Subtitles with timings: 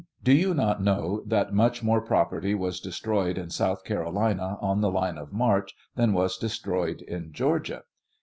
[0.23, 4.89] Do you not know that much more property was destroyed in South Carolina on the
[4.89, 7.83] line of march than was destroyed in Georgia